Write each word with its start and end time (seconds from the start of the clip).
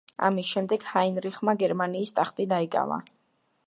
ამის 0.27 0.47
შემდეგ 0.53 0.85
ჰაინრიხმა 0.93 1.57
გერმანიის 1.63 2.17
ტახტი 2.21 2.51
დაიკავა. 2.57 3.03